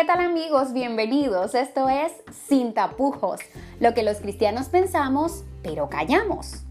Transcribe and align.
¿Qué 0.00 0.06
tal 0.06 0.20
amigos? 0.20 0.72
Bienvenidos. 0.72 1.54
Esto 1.54 1.90
es 1.90 2.10
Sin 2.48 2.72
tapujos, 2.72 3.38
lo 3.80 3.92
que 3.92 4.02
los 4.02 4.16
cristianos 4.16 4.70
pensamos, 4.70 5.44
pero 5.62 5.90
callamos. 5.90 6.62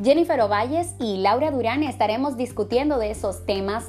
Jennifer 0.00 0.40
Ovalles 0.42 0.94
y 1.00 1.16
Laura 1.16 1.50
Durán 1.50 1.82
estaremos 1.82 2.36
discutiendo 2.36 3.00
de 3.00 3.10
esos 3.10 3.44
temas 3.46 3.84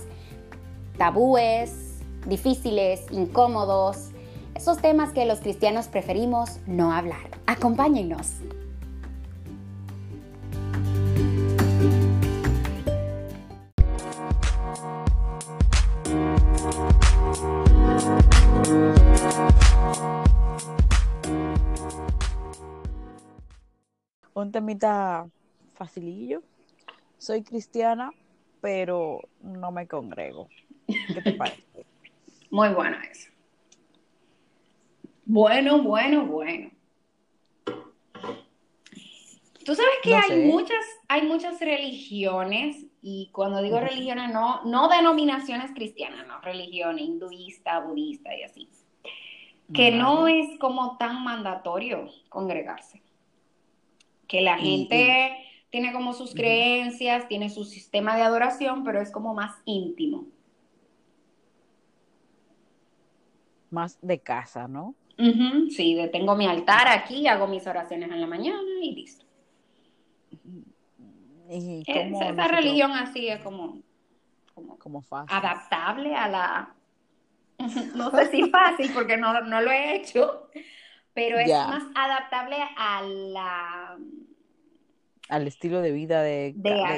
tabúes, 0.98 2.00
difíciles, 2.26 3.06
incómodos, 3.12 4.10
esos 4.56 4.80
temas 4.80 5.12
que 5.12 5.26
los 5.26 5.40
cristianos 5.40 5.88
preferimos 5.88 6.58
no 6.66 6.92
hablar. 6.92 7.30
Acompáñennos. 7.46 8.38
Un 24.42 24.52
temita 24.52 25.28
facilillo. 25.74 26.42
Soy 27.18 27.44
cristiana, 27.44 28.12
pero 28.62 29.22
no 29.42 29.72
me 29.72 29.88
congrego. 29.88 30.48
¿Qué 30.88 31.22
te 31.22 31.34
parece? 31.34 31.86
Muy 32.52 32.70
bueno 32.70 32.98
eso. 33.10 33.30
Bueno, 35.26 35.84
bueno, 35.84 36.26
bueno. 36.26 36.72
Tú 39.66 39.76
sabes 39.76 39.94
que 40.02 40.16
hay 40.16 40.48
muchas, 40.48 40.84
hay 41.08 41.28
muchas 41.28 41.60
religiones, 41.60 42.88
y 43.04 43.30
cuando 43.32 43.62
digo 43.62 43.80
religiones, 43.80 44.34
no, 44.34 44.64
no 44.64 44.90
denominaciones 44.90 45.72
cristianas, 45.76 46.26
no, 46.26 46.42
religión 46.42 46.98
hinduista, 46.98 47.80
budista 47.82 48.36
y 48.36 48.42
así, 48.42 48.68
que 49.72 49.92
no 49.92 50.28
es 50.28 50.58
como 50.58 50.98
tan 50.98 51.24
mandatorio 51.24 52.10
congregarse 52.30 53.04
que 54.30 54.42
la 54.42 54.58
gente 54.58 55.36
tiene 55.72 55.92
como 55.92 56.14
sus 56.14 56.34
creencias, 56.34 57.28
tiene 57.28 57.50
su 57.50 57.66
sistema 57.66 58.16
de 58.16 58.22
adoración, 58.22 58.84
pero 58.84 59.02
es 59.02 59.12
como 59.12 59.34
más 59.34 59.56
íntimo. 59.66 60.28
Más 63.72 64.00
de 64.02 64.20
casa, 64.20 64.68
¿no? 64.68 64.96
Sí, 65.70 65.98
tengo 66.14 66.36
mi 66.36 66.48
altar 66.48 66.88
aquí, 66.88 67.28
hago 67.28 67.46
mis 67.48 67.68
oraciones 67.68 68.10
en 68.10 68.22
la 68.22 68.28
mañana 68.28 68.62
y 68.82 68.96
listo. 68.96 69.26
¿Y 71.50 71.84
esa 71.86 72.48
religión 72.48 72.92
así 72.92 73.28
es 73.28 73.42
como, 73.42 73.82
como, 74.78 75.02
fácil. 75.02 75.36
adaptable 75.36 76.16
a 76.16 76.28
la... 76.30 76.76
no 77.96 78.12
sé 78.12 78.28
si 78.28 78.44
fácil 78.50 78.92
porque 78.94 79.18
no, 79.18 79.42
no 79.42 79.60
lo 79.60 79.72
he 79.72 79.96
hecho, 79.96 80.48
pero 81.14 81.38
es 81.40 81.50
más 81.50 81.84
adaptable 81.96 82.58
a 82.78 83.02
la... 83.02 83.98
Al 85.30 85.48
estilo 85.48 85.82
de 85.82 85.92
vida 85.92 86.22
de, 86.22 86.54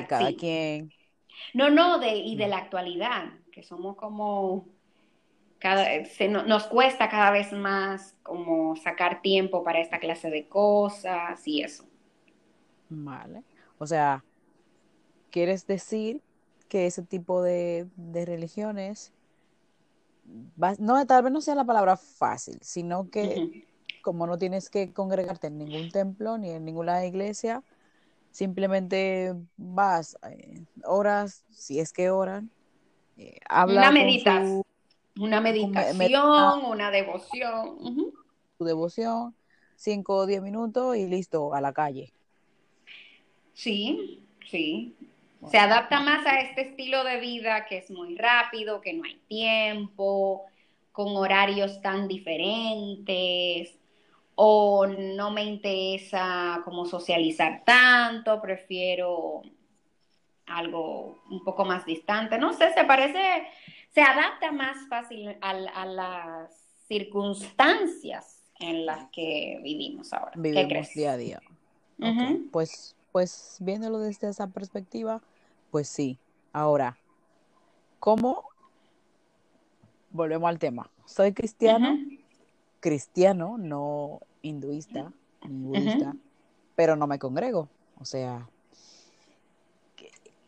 cada 0.07 0.33
quien. 0.33 0.91
No, 1.53 1.69
no, 1.69 1.99
de, 1.99 2.15
y 2.15 2.35
de 2.35 2.47
la 2.47 2.57
actualidad, 2.57 3.25
que 3.51 3.63
somos 3.63 3.95
como... 3.95 4.65
Cada, 5.59 6.05
se, 6.05 6.27
nos 6.27 6.65
cuesta 6.65 7.07
cada 7.07 7.29
vez 7.29 7.53
más 7.53 8.15
como 8.23 8.75
sacar 8.75 9.21
tiempo 9.21 9.63
para 9.63 9.79
esta 9.79 9.99
clase 9.99 10.31
de 10.31 10.47
cosas 10.47 11.47
y 11.47 11.61
eso. 11.61 11.85
Vale. 12.89 13.43
O 13.77 13.85
sea, 13.85 14.23
¿quieres 15.29 15.67
decir 15.67 16.21
que 16.67 16.85
ese 16.85 17.03
tipo 17.03 17.41
de, 17.41 17.87
religiones, 17.97 19.11
no, 20.79 21.05
tal 21.05 21.23
vez 21.23 21.31
no 21.33 21.41
sea 21.41 21.53
la 21.53 21.65
palabra 21.65 21.97
fácil, 21.97 22.57
sino 22.61 23.09
que 23.09 23.67
como 24.02 24.25
no 24.25 24.37
tienes 24.37 24.70
que 24.70 24.93
congregarte 24.93 25.47
en 25.47 25.58
ningún 25.58 25.91
templo 25.91 26.37
ni 26.37 26.52
en 26.52 26.64
ninguna 26.64 27.05
iglesia, 27.05 27.64
simplemente 28.31 29.33
vas, 29.58 30.17
eh, 30.30 30.64
oras, 30.86 31.43
si 31.52 31.80
es 31.80 31.93
que 31.93 32.09
oran, 32.09 32.49
eh, 33.17 33.39
una 33.67 33.92
meditación, 33.92 34.64
una 35.19 35.42
meditación, 35.42 36.65
una 36.65 36.89
devoción. 36.91 37.77
Tu 38.58 38.65
devoción, 38.65 39.36
cinco 39.75 40.15
o 40.15 40.25
diez 40.25 40.41
minutos 40.41 40.95
y 40.95 41.08
listo, 41.08 41.53
a 41.53 41.61
la 41.61 41.73
calle. 41.73 42.11
Sí, 43.53 44.23
sí. 44.49 44.95
Se 45.49 45.58
adapta 45.58 46.02
más 46.02 46.25
a 46.25 46.39
este 46.39 46.61
estilo 46.61 47.03
de 47.03 47.20
vida 47.20 47.65
que 47.65 47.77
es 47.77 47.89
muy 47.89 48.15
rápido, 48.15 48.80
que 48.80 48.93
no 48.93 49.03
hay 49.03 49.20
tiempo, 49.27 50.45
con 50.91 51.15
horarios 51.15 51.81
tan 51.81 52.08
diferentes, 52.08 53.75
o 54.36 54.87
no 54.87 55.31
me 55.31 55.43
interesa 55.43 56.61
como 56.64 56.86
socializar 56.86 57.64
tanto, 57.65 58.42
prefiero 58.42 59.42
algo 60.45 61.21
un 61.30 61.43
poco 61.43 61.65
más 61.65 61.86
distante. 61.86 62.37
No 62.37 62.53
sé, 62.53 62.73
se 62.73 62.83
parece, 62.83 63.47
se 63.93 64.02
adapta 64.02 64.52
más 64.52 64.77
fácil 64.87 65.37
a, 65.41 65.86
las 65.86 66.53
circunstancias 66.87 68.43
en 68.59 68.86
las 68.86 69.09
que 69.11 69.59
vivimos 69.64 70.14
ahora. 70.14 70.33
Vivimos 70.36 70.93
día 70.93 71.14
a 71.14 71.17
día. 71.17 71.41
Pues, 72.52 72.95
pues 73.11 73.58
viéndolo 73.59 73.99
desde 73.99 74.30
esa 74.30 74.47
perspectiva, 74.47 75.21
pues 75.70 75.87
sí. 75.87 76.17
Ahora, 76.53 76.97
¿cómo? 77.99 78.43
Volvemos 80.09 80.49
al 80.49 80.59
tema. 80.59 80.89
Soy 81.05 81.31
cristiano, 81.31 81.97
cristiano, 82.81 83.58
no 83.58 84.19
hinduista 84.42 85.14
ni 85.47 85.64
budista, 85.64 86.14
pero 86.75 86.97
no 86.97 87.08
me 87.08 87.17
congrego. 87.17 87.69
O 87.99 88.05
sea, 88.05 88.49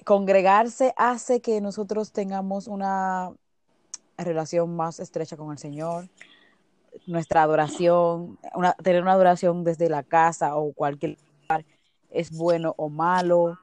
congregarse 0.03 0.93
hace 0.97 1.39
que 1.39 1.61
nosotros 1.61 2.11
tengamos 2.11 2.67
una 2.67 3.31
relación 4.17 4.75
más 4.75 4.99
estrecha 4.99 5.37
con 5.37 5.51
el 5.51 5.57
Señor, 5.57 6.09
nuestra 7.07 7.43
adoración, 7.43 8.37
una, 8.53 8.73
tener 8.73 9.01
una 9.01 9.13
adoración 9.13 9.63
desde 9.63 9.89
la 9.89 10.03
casa 10.03 10.55
o 10.55 10.73
cualquier 10.73 11.17
lugar 11.41 11.65
es 12.09 12.31
bueno 12.31 12.73
o 12.77 12.89
malo. 12.89 13.57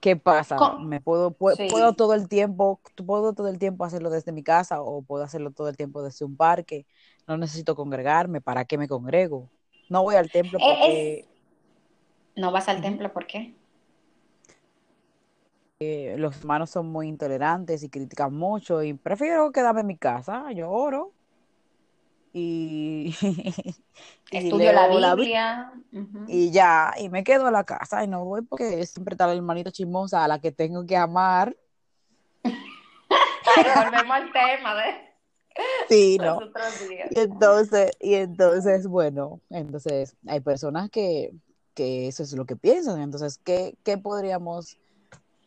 ¿Qué 0.00 0.16
pasa? 0.16 0.78
¿Me 0.78 1.00
puedo, 1.00 1.32
puedo, 1.32 1.92
todo 1.92 2.14
el 2.14 2.28
tiempo, 2.28 2.80
puedo 3.04 3.32
todo 3.32 3.48
el 3.48 3.58
tiempo 3.58 3.84
hacerlo 3.84 4.10
desde 4.10 4.30
mi 4.30 4.42
casa 4.42 4.80
o 4.80 5.02
puedo 5.02 5.24
hacerlo 5.24 5.50
todo 5.50 5.68
el 5.68 5.76
tiempo 5.76 6.02
desde 6.02 6.24
un 6.24 6.36
parque? 6.36 6.86
No 7.26 7.36
necesito 7.36 7.74
congregarme, 7.74 8.40
¿para 8.40 8.64
qué 8.64 8.78
me 8.78 8.86
congrego? 8.86 9.48
No 9.88 10.02
voy 10.04 10.14
al 10.14 10.30
templo 10.30 10.58
eh, 10.60 10.62
porque... 10.62 11.24
¿No 12.36 12.52
vas 12.52 12.68
al 12.68 12.80
templo 12.80 13.12
por 13.12 13.26
qué? 13.26 13.54
Eh, 15.80 16.14
los 16.18 16.38
hermanos 16.38 16.70
son 16.70 16.88
muy 16.88 17.08
intolerantes 17.08 17.82
y 17.82 17.88
critican 17.88 18.34
mucho 18.34 18.82
y 18.82 18.94
prefiero 18.94 19.50
quedarme 19.52 19.80
en 19.82 19.86
mi 19.86 19.96
casa, 19.96 20.50
yo 20.52 20.70
oro 20.70 21.12
y, 24.30 24.36
estudio 24.36 24.72
la 24.72 24.88
Biblia, 24.88 25.72
y 26.26 26.50
ya, 26.50 26.94
y 26.98 27.08
me 27.08 27.24
quedo 27.24 27.46
en 27.46 27.52
la 27.52 27.64
casa 27.64 28.04
y 28.04 28.08
no 28.08 28.24
voy 28.24 28.42
porque 28.42 28.84
siempre 28.86 29.14
está 29.14 29.26
la 29.26 29.34
hermanita 29.34 29.72
chismosa 29.72 30.24
a 30.24 30.28
la 30.28 30.40
que 30.40 30.52
tengo 30.52 30.86
que 30.86 30.96
amar. 30.96 31.56
volvemos 32.44 34.16
al 34.16 34.32
tema 34.32 34.74
de 34.74 35.08
Sí, 35.88 36.18
¿no? 36.18 36.38
Y 37.10 37.18
entonces, 37.18 37.90
y 38.00 38.14
entonces, 38.14 38.86
bueno, 38.86 39.40
entonces 39.50 40.16
hay 40.26 40.40
personas 40.40 40.90
que, 40.90 41.32
que 41.74 42.08
eso 42.08 42.22
es 42.22 42.32
lo 42.32 42.44
que 42.44 42.56
piensan. 42.56 43.00
Entonces, 43.00 43.38
¿qué, 43.44 43.76
¿qué 43.84 43.98
podríamos 43.98 44.78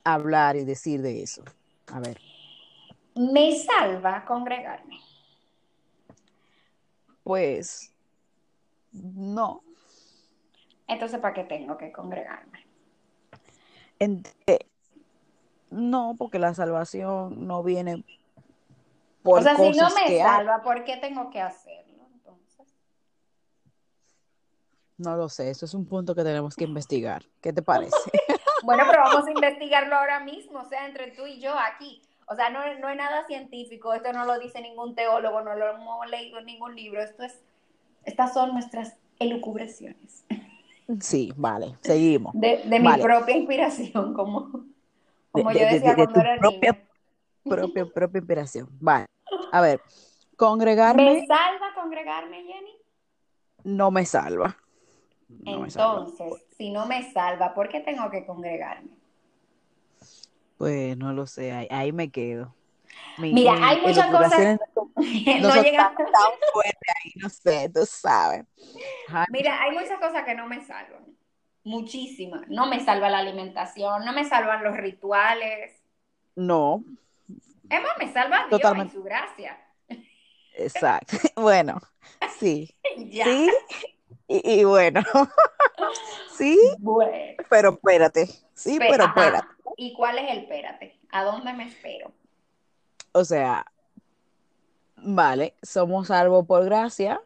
hablar 0.03 0.56
y 0.56 0.66
decir 0.66 1.02
de 1.02 1.23
eso? 1.23 1.44
A 1.87 1.99
ver. 1.99 2.20
Me 3.16 3.58
salva 3.58 4.26
congregarme. 4.26 4.99
Pues 7.32 7.94
no. 8.92 9.64
Entonces, 10.86 11.18
¿para 11.22 11.34
qué 11.34 11.46
tengo 11.46 11.78
que 11.78 11.90
congregarme? 11.90 12.60
no, 15.70 16.16
porque 16.18 16.40
la 16.40 16.54
salvación 16.54 17.48
no 17.48 17.64
viene 17.64 18.04
por 19.24 19.40
O 19.40 19.44
sea, 19.44 19.56
si 19.56 19.72
no 19.80 19.88
me 19.92 20.18
salva, 20.18 20.62
¿por 20.62 20.84
qué 20.84 20.98
tengo 20.98 21.30
que 21.30 21.40
hacerlo 21.40 22.04
entonces? 22.12 22.68
No 24.98 25.16
lo 25.16 25.30
sé, 25.30 25.52
eso 25.52 25.64
es 25.64 25.74
un 25.74 25.86
punto 25.86 26.14
que 26.14 26.26
tenemos 26.26 26.58
que 26.58 26.66
investigar. 26.66 27.24
¿Qué 27.40 27.54
te 27.54 27.62
parece? 27.62 27.96
bueno, 28.64 28.84
pero 28.90 29.04
vamos 29.04 29.26
a 29.26 29.32
investigarlo 29.32 29.96
ahora 29.96 30.20
mismo, 30.20 30.60
o 30.60 30.66
sea, 30.66 30.86
entre 30.86 31.12
tú 31.12 31.26
y 31.26 31.40
yo 31.40 31.58
aquí. 31.58 32.02
O 32.32 32.36
sea, 32.36 32.50
no, 32.50 32.60
no 32.80 32.90
es 32.90 32.96
nada 32.96 33.26
científico, 33.28 33.94
esto 33.94 34.14
no 34.14 34.26
lo 34.26 34.40
dice 34.40 34.62
ningún 34.62 34.96
teólogo, 34.96 35.42
no 35.42 35.54
lo 35.54 35.70
hemos 35.70 36.10
leído 36.10 36.40
en 36.40 36.46
ningún 36.46 36.76
libro, 36.76 37.02
esto 37.02 37.24
es, 37.24 37.44
estas 38.06 38.34
son 38.34 38.54
nuestras 38.54 38.96
elucubraciones. 39.20 40.24
Sí, 41.02 41.34
vale, 41.36 41.76
seguimos. 41.82 42.32
De, 42.34 42.64
mi 42.80 43.02
propia 43.02 43.36
inspiración, 43.36 44.14
como, 44.14 44.64
como 45.32 45.52
yo 45.52 45.60
decía 45.60 45.96
cuando 45.96 46.22
era 46.22 46.38
propia, 46.38 46.88
propia, 47.44 47.86
propia 47.86 48.20
inspiración. 48.20 48.70
Vale, 48.80 49.08
a 49.52 49.60
ver, 49.60 49.82
Congregarme 50.38 51.04
¿Me 51.04 51.28
salva 51.28 51.68
congregarme, 51.76 52.44
Jenny? 52.44 52.72
no 53.64 53.92
me 53.92 54.06
salva. 54.06 54.58
No 55.28 55.60
me 55.60 55.70
salva. 55.70 56.06
Entonces, 56.08 56.48
si 56.58 56.72
no 56.72 56.86
me 56.88 57.12
salva, 57.12 57.54
¿por 57.54 57.70
qué 57.70 57.82
tengo 57.82 58.10
que 58.10 58.26
congregarme? 58.26 59.01
Pues 60.61 60.96
no 60.97 61.11
lo 61.13 61.25
sé, 61.28 61.52
ahí, 61.52 61.67
ahí 61.72 61.91
me 61.91 62.11
quedo. 62.11 62.55
Mi- 63.17 63.35
Mira, 63.35 63.53
mi 63.59 63.61
hay 63.61 63.81
muchas 63.81 64.11
cosas. 64.11 64.53
no 65.41 65.49
No 65.49 65.63
tan, 65.75 65.93
tan 66.11 66.31
fuertes 66.53 66.96
ahí, 67.03 67.11
no 67.22 67.29
sé, 67.29 67.69
tú 67.73 67.85
sabes. 67.85 68.46
Ajá, 69.05 69.28
Mira, 69.28 69.61
hay 69.61 69.72
muchas 69.72 69.99
cosas 69.99 70.23
que 70.25 70.35
no 70.35 70.47
me 70.47 70.61
salvan. 70.66 71.05
Muchísimas. 71.63 72.47
No 72.49 72.67
me 72.67 72.79
salva 72.79 73.09
la 73.09 73.19
alimentación, 73.19 74.05
no 74.05 74.13
me 74.13 74.25
salvan 74.25 74.63
los 74.63 74.75
rituales. 74.78 75.81
No, 76.35 76.84
Es 77.69 77.81
más, 77.81 77.97
me 77.97 78.11
salva 78.13 78.46
Dios 78.52 78.78
Totalmente. 78.78 78.85
y 78.85 78.90
su 78.97 79.02
gracia. 79.03 79.58
exacto. 80.53 81.17
Bueno, 81.35 81.79
sí, 82.40 82.75
Ya. 83.11 83.28
sí, 83.34 83.58
y, 84.32 84.62
y 84.62 84.64
bueno, 84.64 85.02
sí, 86.38 86.58
Bueno. 86.80 87.12
pero 87.50 87.70
espérate, 87.72 88.30
sí, 88.54 88.80
Pe- 88.80 88.88
pero 88.90 89.04
ajá. 89.06 89.26
espérate. 89.28 89.48
¿Y 89.78 89.94
cuál 89.94 90.18
es 90.20 90.32
el 90.32 90.40
espérate? 90.40 91.00
¿A 91.12 91.24
dónde 91.24 91.54
me 91.54 91.68
espero? 91.68 92.14
O 93.14 93.26
sea, 93.26 93.66
vale, 94.98 95.54
somos 95.62 96.08
salvos 96.08 96.46
por 96.46 96.64
gracia, 96.66 97.22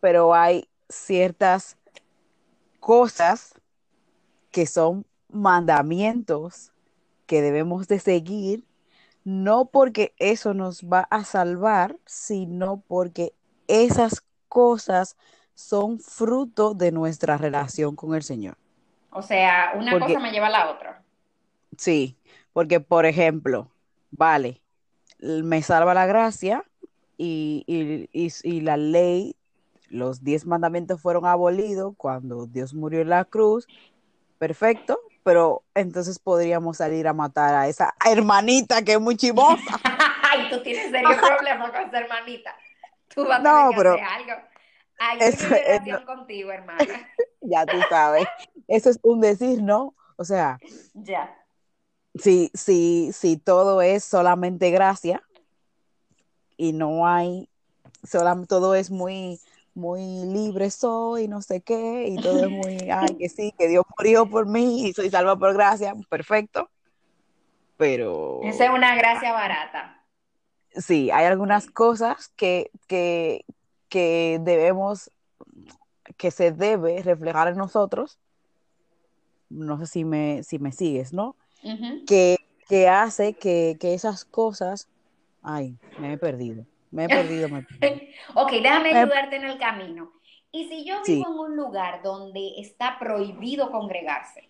pero 0.00 0.34
hay 0.34 0.68
ciertas 0.88 1.76
cosas 2.80 3.54
que 4.50 4.66
son 4.66 5.04
mandamientos 5.28 6.72
que 7.26 7.42
debemos 7.42 7.88
de 7.88 7.98
seguir, 7.98 8.64
no 9.24 9.66
porque 9.66 10.14
eso 10.18 10.54
nos 10.54 10.84
va 10.84 11.00
a 11.10 11.24
salvar, 11.24 11.96
sino 12.06 12.80
porque 12.86 13.34
esas 13.66 14.22
cosas 14.48 15.16
son 15.56 15.98
fruto 15.98 16.74
de 16.74 16.92
nuestra 16.92 17.36
relación 17.38 17.96
con 17.96 18.14
el 18.14 18.22
Señor. 18.22 18.56
O 19.10 19.22
sea, 19.22 19.72
una 19.74 19.90
Porque- 19.90 20.08
cosa 20.14 20.20
me 20.20 20.30
lleva 20.30 20.46
a 20.46 20.50
la 20.50 20.70
otra. 20.70 21.02
Sí, 21.76 22.16
porque 22.52 22.78
por 22.78 23.06
ejemplo, 23.06 23.68
vale, 24.10 24.60
me 25.18 25.62
salva 25.62 25.94
la 25.94 26.06
gracia 26.06 26.62
y, 27.16 27.64
y- 27.66 28.08
y- 28.12 28.32
y 28.44 28.60
la 28.60 28.76
ley, 28.76 29.34
los 29.88 30.22
diez 30.22 30.44
mandamientos 30.46 31.00
fueron 31.00 31.24
abolidos 31.26 31.94
cuando 31.96 32.46
Dios 32.46 32.74
murió 32.74 33.00
en 33.00 33.08
la 33.08 33.24
cruz, 33.24 33.66
perfecto, 34.38 34.98
pero 35.22 35.62
entonces 35.74 36.18
podríamos 36.18 36.76
salir 36.76 37.08
a 37.08 37.12
matar 37.14 37.54
a 37.54 37.66
esa 37.68 37.94
hermanita 38.04 38.82
que 38.82 38.92
es 38.92 39.00
muy 39.00 39.16
chivosa. 39.16 39.56
Ay, 40.30 40.48
tú 40.50 40.62
tienes 40.62 40.90
serio 40.90 41.08
problema 41.20 41.72
con 41.72 41.80
esa 41.80 41.98
hermanita. 41.98 42.54
Tú 43.14 43.24
vas 43.24 43.40
a 43.40 43.42
No, 43.42 43.50
tener 43.54 43.70
que 43.70 43.76
pero- 43.76 43.92
hacer 43.94 44.04
algo. 44.04 44.46
Hay 44.98 45.18
Eso 45.20 45.46
una 45.46 45.56
es- 45.56 45.62
relación 45.82 46.04
contigo, 46.06 46.50
hermana. 46.52 46.78
Ya 47.48 47.64
tú 47.64 47.76
sabes, 47.88 48.26
eso 48.66 48.90
es 48.90 48.98
un 49.02 49.20
decir, 49.20 49.62
¿no? 49.62 49.94
O 50.16 50.24
sea, 50.24 50.58
Ya. 50.94 51.32
si, 52.14 52.50
si, 52.54 53.12
si 53.12 53.36
todo 53.36 53.82
es 53.82 54.02
solamente 54.04 54.70
gracia 54.72 55.22
y 56.56 56.72
no 56.72 57.06
hay, 57.06 57.48
solam- 58.02 58.46
todo 58.48 58.74
es 58.74 58.90
muy, 58.90 59.38
muy 59.74 60.00
libre 60.24 60.70
soy, 60.70 61.28
no 61.28 61.40
sé 61.40 61.60
qué, 61.60 62.08
y 62.08 62.16
todo 62.16 62.42
es 62.42 62.50
muy, 62.50 62.90
ay, 62.90 63.16
que 63.16 63.28
sí, 63.28 63.52
que 63.56 63.68
Dios 63.68 63.84
murió 63.96 64.26
por 64.28 64.46
mí 64.46 64.88
y 64.88 64.92
soy 64.92 65.08
salva 65.10 65.36
por 65.38 65.54
gracia, 65.54 65.94
perfecto. 66.08 66.68
Pero 67.76 68.40
Esa 68.42 68.64
es 68.64 68.70
una 68.70 68.96
gracia 68.96 69.32
barata. 69.32 70.02
sí, 70.72 71.10
hay 71.12 71.26
algunas 71.26 71.70
cosas 71.70 72.28
que, 72.36 72.70
que, 72.88 73.44
que 73.88 74.38
debemos, 74.42 75.10
que 76.16 76.30
se 76.30 76.52
debe 76.52 77.02
reflejar 77.02 77.48
en 77.48 77.56
nosotros. 77.56 78.18
No 79.48 79.78
sé 79.78 79.86
si 79.86 80.04
me, 80.04 80.42
si 80.42 80.58
me 80.58 80.72
sigues, 80.72 81.12
¿no? 81.12 81.36
Que, 82.06 82.36
que 82.68 82.88
hace 82.88 83.34
que, 83.34 83.76
que 83.80 83.94
esas 83.94 84.24
cosas, 84.24 84.88
ay, 85.42 85.76
me 85.98 86.12
he 86.12 86.18
perdido, 86.18 86.66
me 86.90 87.04
he 87.04 87.08
perdido, 87.08 87.48
me 87.48 87.60
he 87.60 87.62
perdido. 87.62 88.00
Ok, 88.34 88.50
déjame 88.52 88.90
Eh, 88.90 88.96
ayudarte 88.96 89.36
en 89.36 89.44
el 89.44 89.58
camino. 89.58 90.12
Y 90.52 90.68
si 90.68 90.84
yo 90.84 90.96
Sí. 91.04 91.16
vivo 91.16 91.46
en 91.46 91.52
un 91.52 91.56
lugar 91.56 92.02
donde 92.02 92.54
está 92.58 92.98
prohibido 92.98 93.70
congregarse, 93.70 94.48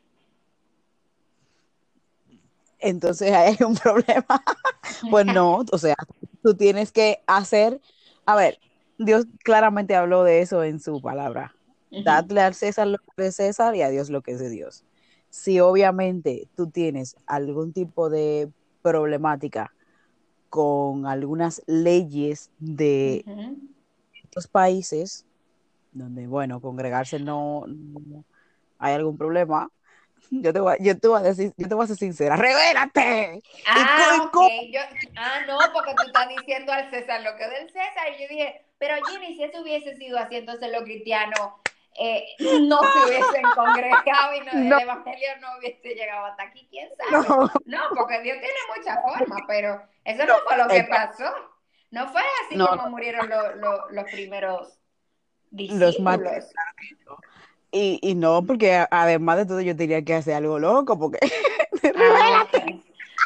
Entonces 2.79 3.33
ahí 3.33 3.57
hay 3.59 3.67
un 3.67 3.75
problema. 3.83 4.43
Pues 5.11 5.27
no, 5.27 5.63
o 5.71 5.79
sea, 5.79 5.95
tú 6.43 6.55
tienes 6.55 6.93
que 6.93 7.23
hacer, 7.27 7.81
a 8.27 8.37
ver, 8.37 8.59
Dios 8.99 9.27
claramente 9.45 9.95
habló 9.95 10.25
de 10.25 10.41
eso 10.41 10.63
en 10.65 10.81
su 10.81 11.01
palabra. 11.01 11.55
Ujú. 11.91 12.03
Dadle 12.05 12.41
al 12.41 12.55
César 12.55 12.87
lo 12.87 12.99
que 13.17 13.27
es 13.27 13.37
César 13.37 13.75
y 13.77 13.83
a 13.83 13.89
Dios 13.91 14.11
lo 14.11 14.23
que 14.23 14.33
es 14.33 14.39
de 14.39 14.49
Dios. 14.51 14.85
Si 15.29 15.61
obviamente 15.61 16.49
tú 16.57 16.71
tienes 16.71 17.17
algún 17.27 17.73
tipo 17.73 18.09
de 18.11 18.49
problemática 18.83 19.73
con 20.49 21.07
algunas 21.07 21.63
leyes 21.67 22.51
de 22.59 23.25
Ujú. 23.27 23.59
estos 24.23 24.47
países 24.49 25.27
donde, 25.93 26.27
bueno, 26.27 26.61
congregarse 26.61 27.19
no, 27.19 27.65
no 27.67 28.25
hay 28.79 28.95
algún 28.95 29.17
problema, 29.17 29.71
yo 30.31 30.53
te 30.53 30.61
voy, 30.61 30.75
a- 30.75 30.83
yo 30.83 30.99
te 30.99 31.09
voy 31.09 31.21
a 31.21 31.23
decir, 31.23 31.53
yo 31.57 31.69
te 31.69 31.75
voy 31.75 31.85
a 31.85 31.89
ser 31.89 31.97
sincera, 31.97 32.37
¡revélate! 32.37 33.43
Ah, 33.67 34.15
y 34.17 34.21
ok. 34.21 34.31
cómo- 34.31 34.49
Yo, 34.73 34.81
ah, 35.17 35.41
no, 35.47 35.59
porque 35.73 35.95
tú 35.95 36.03
estás 36.07 36.29
diciendo 36.29 36.73
al 36.73 36.91
César 36.91 37.23
lo 37.23 37.37
que 37.37 37.45
es 37.45 37.51
del 37.51 37.67
César. 37.69 38.09
Y 38.17 38.23
yo 38.23 38.29
dije, 38.29 38.66
pero 38.79 38.97
Jimmy, 39.07 39.35
si 39.37 39.43
eso 39.45 39.61
hubiese 39.63 39.95
sido 39.97 40.19
así, 40.19 40.37
entonces 40.37 40.71
los 40.73 40.83
cristianos 40.83 41.53
eh, 41.99 42.27
no 42.63 42.81
se 42.83 43.07
hubiesen 43.09 43.43
congregado 43.55 44.35
y 44.35 44.41
no- 44.41 44.53
No. 44.69 44.77
el 44.77 44.83
evangelio 44.83 45.29
no 45.41 45.49
hubiese 45.59 45.95
llegado 45.95 46.27
hasta 46.27 46.43
aquí. 46.45 46.67
¿Quién 46.71 46.89
sabe? 46.97 47.27
No, 47.29 47.51
No, 47.65 47.81
porque 47.97 48.21
Dios 48.21 48.37
tiene 48.39 48.55
muchas 48.77 48.99
formas, 49.03 49.41
pero 49.47 49.83
eso 50.05 50.27
no 50.27 50.35
fue 50.47 50.57
lo 50.59 50.69
que 50.69 50.85
pasó. 50.85 51.25
No 51.91 52.09
fue 52.09 52.21
así 52.45 52.57
No, 52.57 52.67
como 52.69 52.83
no. 52.83 52.91
murieron 52.91 53.29
los, 53.31 53.57
los, 53.57 53.81
los 53.93 54.05
primeros 54.11 54.79
Los 55.53 55.97
discípulos. 55.97 56.45
y, 57.71 57.99
y 58.03 58.15
no, 58.15 58.43
porque 58.45 58.85
además 58.91 59.39
de 59.39 59.47
todo 59.47 59.61
yo 59.63 59.75
tenía 59.77 60.05
que 60.05 60.15
hacer 60.15 60.35
algo 60.35 60.59
loco, 60.59 60.99
porque 60.99 61.19
Ah. 61.99 62.47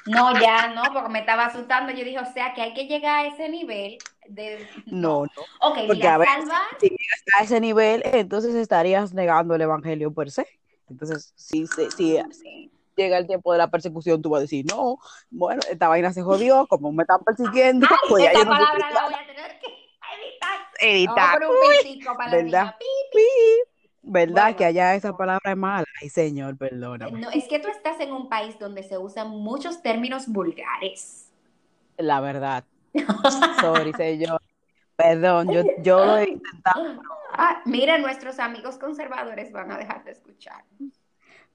No, 0.07 0.39
ya 0.41 0.69
no, 0.69 0.83
porque 0.93 1.09
me 1.09 1.21
estaba 1.21 1.47
asustando. 1.47 1.93
Yo 1.93 2.05
dije, 2.05 2.19
o 2.19 2.33
sea, 2.33 2.53
que 2.55 2.63
hay 2.63 2.75
que 2.75 2.87
llegar 2.87 3.25
a 3.25 3.29
ese 3.29 3.49
nivel 3.49 3.99
de... 4.29 4.67
no, 4.87 5.25
no. 5.25 5.43
Ok, 5.61 5.79
Porque, 5.87 5.95
mira, 5.95 6.15
a 6.15 6.19
ver, 6.19 6.29
salvar... 6.29 6.63
Si 6.81 6.89
llegas 6.89 7.23
a 7.39 7.45
ese 7.45 7.61
nivel, 7.61 8.03
entonces 8.05 8.55
estarías 8.55 9.13
negando 9.15 9.55
el 9.55 9.61
evangelio 9.63 10.13
per 10.13 10.31
se. 10.31 10.47
Entonces, 10.89 11.33
si, 11.37 11.67
si, 11.67 11.91
si 11.91 12.71
llega 12.97 13.19
el 13.19 13.27
tiempo 13.27 13.53
de 13.53 13.59
la 13.59 13.71
persecución, 13.71 14.21
tú 14.21 14.31
vas 14.31 14.39
a 14.39 14.43
decir, 14.43 14.67
no, 14.67 14.99
bueno, 15.31 15.63
esta 15.71 15.89
vaina 15.89 16.13
se 16.13 16.23
jodió, 16.23 16.67
como 16.67 16.93
me 16.93 17.03
están 17.03 17.23
persiguiendo, 17.25 17.87
pues 18.09 18.25
ya 18.25 18.31
Esa 18.31 18.41
yo 18.41 18.45
no 18.45 18.57
sé 18.57 18.61
palabra 18.61 18.89
qué 18.89 18.95
la 18.95 19.05
voy 19.05 19.15
a 19.15 19.27
tener 19.27 19.59
que 19.61 19.67
editar. 20.81 21.39
Editar. 21.39 21.39
pitico 21.83 22.17
para 22.17 22.31
¿verdad? 22.31 22.75
¿Verdad? 24.03 24.43
Bueno. 24.43 24.57
que 24.57 24.65
allá 24.65 24.95
esa 24.95 25.17
palabra 25.17 25.53
es 25.53 25.57
mala. 25.57 25.87
Ay, 26.01 26.09
señor, 26.09 26.57
perdóname. 26.57 27.21
No, 27.21 27.31
es 27.31 27.47
que 27.49 27.59
tú 27.59 27.69
estás 27.69 28.01
en 28.01 28.13
un 28.13 28.29
país 28.29 28.59
donde 28.59 28.83
se 28.83 28.99
usan 28.99 29.29
muchos 29.31 29.83
términos 29.83 30.27
vulgares. 30.27 31.31
La 31.99 32.21
verdad. 32.21 32.65
Sorry, 33.61 33.93
señor. 33.95 34.41
Perdón, 34.97 35.51
yo, 35.51 35.63
yo 35.83 36.05
lo 36.05 36.17
he 36.19 36.31
intentado, 36.31 37.03
Ah, 37.33 37.63
mira, 37.65 37.97
nuestros 37.99 38.39
amigos 38.39 38.77
conservadores 38.77 39.51
van 39.53 39.71
a 39.73 39.79
dejar 39.79 40.05
de 40.05 40.11
escuchar. 40.13 40.63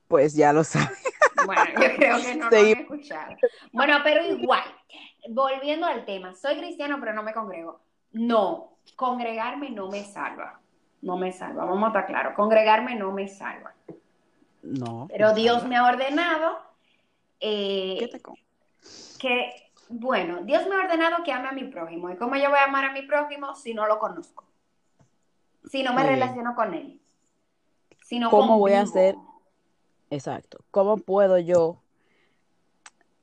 pues 0.07 0.33
ya 0.33 0.51
lo 0.53 0.63
sabes. 0.63 1.03
Bueno, 1.45 1.63
yo 1.73 1.95
creo 1.95 2.17
que 2.21 2.35
no 2.35 2.49
lo 2.49 2.57
han 2.57 2.65
escuchado. 2.67 3.35
Bueno, 3.71 3.97
pero 4.03 4.25
igual, 4.25 4.63
volviendo 5.29 5.85
al 5.85 6.05
tema, 6.05 6.33
soy 6.33 6.57
cristiano 6.57 6.97
pero 6.99 7.13
no 7.13 7.21
me 7.23 7.33
congrego. 7.33 7.81
No, 8.13 8.77
congregarme 8.95 9.69
no 9.69 9.89
me 9.89 10.03
salva. 10.05 10.59
No 11.01 11.17
me 11.17 11.31
salva, 11.31 11.65
vamos 11.65 11.83
a 11.83 11.87
estar 11.87 12.07
claros. 12.07 12.33
Congregarme 12.35 12.95
no 12.95 13.11
me 13.11 13.27
salva. 13.27 13.73
No. 14.63 15.07
Pero 15.11 15.33
Dios 15.35 15.65
me 15.65 15.75
ha 15.75 15.85
ordenado 15.85 16.57
eh, 17.39 17.97
¿Qué 17.99 18.07
te 18.07 18.21
con- 18.21 18.35
que, 19.19 19.64
bueno, 19.89 20.41
Dios 20.43 20.67
me 20.67 20.75
ha 20.75 20.85
ordenado 20.85 21.23
que 21.23 21.31
ame 21.31 21.47
a 21.47 21.51
mi 21.51 21.65
prójimo. 21.65 22.09
¿Y 22.09 22.17
cómo 22.17 22.35
yo 22.35 22.49
voy 22.49 22.59
a 22.59 22.65
amar 22.65 22.85
a 22.85 22.93
mi 22.93 23.03
prójimo 23.03 23.55
si 23.55 23.73
no 23.73 23.87
lo 23.87 23.99
conozco? 23.99 24.43
Si 25.65 25.83
no 25.83 25.93
me 25.93 26.01
Muy 26.01 26.09
bien. 26.09 26.19
relaciono 26.19 26.55
con 26.55 26.73
él. 26.73 27.01
Si 28.03 28.19
no 28.19 28.29
¿Cómo 28.29 28.59
voy 28.59 28.73
a 28.73 28.81
hacer? 28.81 29.15
Exacto. 30.09 30.59
¿Cómo 30.71 30.97
puedo 30.97 31.39
yo 31.39 31.81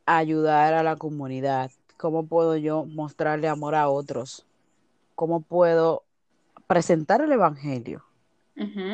ayudar 0.06 0.74
a 0.74 0.82
la 0.82 0.96
comunidad? 0.96 1.70
¿Cómo 1.96 2.26
puedo 2.26 2.56
yo 2.56 2.84
mostrarle 2.84 3.48
amor 3.48 3.74
a 3.74 3.88
otros? 3.88 4.44
¿Cómo 5.14 5.40
puedo 5.40 6.02
presentar 6.66 7.20
el 7.20 7.32
evangelio? 7.32 8.04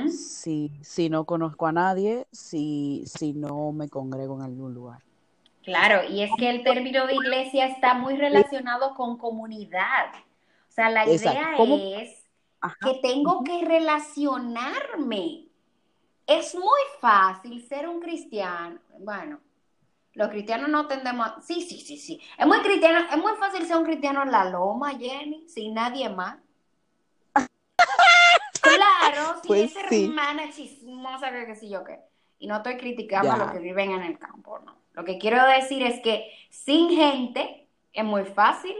Si, 0.08 0.78
si 0.82 1.08
no 1.10 1.24
conozco 1.24 1.66
a 1.66 1.72
nadie, 1.72 2.26
si, 2.32 3.04
si 3.06 3.32
no 3.32 3.72
me 3.72 3.88
congrego 3.88 4.36
en 4.36 4.42
algún 4.42 4.74
lugar. 4.74 5.02
Claro, 5.68 6.08
y 6.08 6.22
es 6.22 6.30
que 6.38 6.48
el 6.48 6.64
término 6.64 7.06
de 7.06 7.14
iglesia 7.14 7.66
está 7.66 7.92
muy 7.92 8.16
relacionado 8.16 8.94
con 8.94 9.18
comunidad. 9.18 10.14
O 10.66 10.72
sea, 10.72 10.88
la 10.88 11.06
idea 11.06 11.56
es 12.00 12.26
que 12.80 12.94
tengo 13.02 13.44
que 13.44 13.66
relacionarme. 13.66 15.44
Es 16.26 16.54
muy 16.54 16.80
fácil 17.02 17.62
ser 17.68 17.86
un 17.86 18.00
cristiano. 18.00 18.80
Bueno, 18.98 19.40
los 20.14 20.28
cristianos 20.28 20.70
no 20.70 20.86
tendemos. 20.86 21.32
Sí, 21.44 21.60
sí, 21.60 21.80
sí, 21.80 21.98
sí. 21.98 22.18
Es 22.38 22.46
muy 22.46 22.60
cristiano, 22.60 23.06
es 23.10 23.18
muy 23.18 23.32
fácil 23.38 23.66
ser 23.66 23.76
un 23.76 23.84
cristiano 23.84 24.22
en 24.22 24.32
la 24.32 24.46
loma, 24.46 24.92
Jenny, 24.98 25.46
sin 25.48 25.74
nadie 25.74 26.08
más. 26.08 26.38
claro, 28.62 29.38
si 29.42 29.48
pues 29.48 29.76
esa 29.76 29.94
hermana 29.94 30.50
chismosa 30.50 31.30
que 31.30 31.44
qué 31.44 31.54
sé 31.56 31.68
yo 31.68 31.84
qué. 31.84 32.00
Y 32.38 32.46
no 32.46 32.56
estoy 32.56 32.78
criticando 32.78 33.32
a 33.32 33.36
los 33.36 33.50
que 33.50 33.58
viven 33.58 33.90
en 33.90 34.02
el 34.02 34.18
campo, 34.18 34.58
no. 34.60 34.78
Lo 34.98 35.04
que 35.04 35.16
quiero 35.16 35.46
decir 35.46 35.84
es 35.84 36.00
que 36.00 36.28
sin 36.50 36.90
gente 36.90 37.68
es 37.92 38.04
muy 38.04 38.24
fácil, 38.24 38.74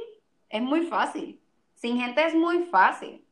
es 0.49 0.61
muy 0.61 0.83
fácil. 0.83 1.39
Sin 1.75 1.97
gente 1.97 2.27
es 2.27 2.35
muy 2.35 2.65
fácil. 2.65 3.25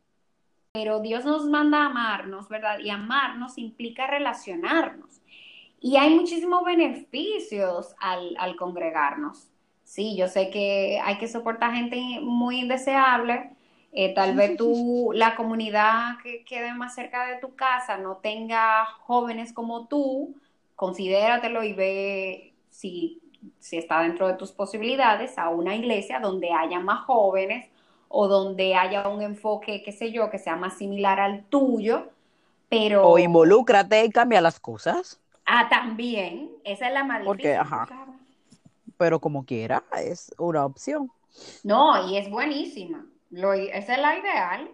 Pero 0.71 1.01
Dios 1.01 1.25
nos 1.25 1.47
manda 1.47 1.79
a 1.83 1.87
amarnos, 1.87 2.49
¿verdad? 2.49 2.79
Y 2.79 2.91
amarnos 2.91 3.59
implica 3.59 4.07
relacionarnos. 4.07 5.21
Y 5.81 5.97
hay 5.97 6.15
muchísimos 6.15 6.63
beneficios 6.63 7.97
al, 7.99 8.37
al 8.39 8.55
congregarnos. 8.55 9.49
Sí, 9.83 10.17
yo 10.17 10.29
sé 10.29 10.51
que 10.51 11.01
hay 11.03 11.19
que 11.19 11.27
soportar 11.27 11.75
gente 11.75 12.21
muy 12.23 12.61
indeseable. 12.61 13.51
Eh, 13.91 14.15
tal 14.15 14.37
vez 14.37 14.57
tú, 14.57 15.11
la 15.13 15.35
comunidad 15.35 16.19
que 16.23 16.45
quede 16.45 16.73
más 16.73 16.95
cerca 16.95 17.27
de 17.27 17.41
tu 17.41 17.57
casa 17.57 17.99
no 17.99 18.19
tenga 18.19 18.85
jóvenes 19.01 19.53
como 19.53 19.89
tú, 19.89 20.37
considératelo 20.77 21.65
y 21.65 21.73
ve 21.73 22.53
si, 22.77 23.23
si 23.59 23.79
está 23.79 24.03
dentro 24.03 24.29
de 24.29 24.35
tus 24.35 24.53
posibilidades 24.53 25.39
a 25.39 25.49
una 25.49 25.75
iglesia 25.75 26.21
donde 26.21 26.53
haya 26.53 26.79
más 26.79 27.05
jóvenes 27.05 27.71
o 28.09 28.29
donde 28.29 28.75
haya 28.75 29.09
un 29.09 29.23
enfoque, 29.23 29.83
qué 29.83 29.93
sé 29.93 30.13
yo, 30.13 30.31
que 30.31 30.39
sea 30.39 30.57
más 30.57 30.77
similar 30.77 31.19
al 31.19 31.45
tuyo, 31.45 32.11
pero... 32.69 33.09
O 33.09 33.19
involúcrate 33.19 34.05
y 34.05 34.11
cambia 34.11 34.41
las 34.41 34.61
cosas. 34.61 35.19
Ah, 35.47 35.69
también. 35.71 36.51
Esa 36.65 36.89
es 36.89 36.93
la 36.93 37.05
más 37.05 37.25
Porque, 37.25 37.55
ajá. 37.55 37.89
Pero 38.99 39.21
como 39.21 39.45
quiera, 39.45 39.83
es 39.99 40.35
una 40.39 40.67
opción. 40.67 41.11
No, 41.63 42.09
y 42.09 42.17
es 42.19 42.31
buenísima. 42.31 43.07
Lo, 43.31 43.53
esa 43.53 43.95
es 43.95 44.01
la 44.01 44.19
ideal. 44.19 44.71